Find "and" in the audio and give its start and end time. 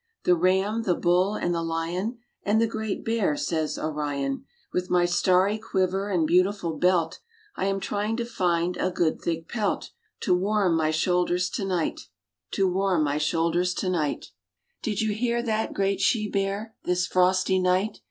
1.35-1.53, 2.41-2.59, 6.09-6.25